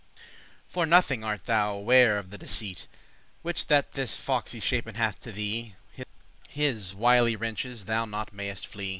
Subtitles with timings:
[0.67, 2.87] For nothing art thou ware of the deceit
[3.43, 8.33] Which that this fox y shapen* hath to thee; *contrived His wily wrenches* thou not
[8.33, 8.89] mayest flee.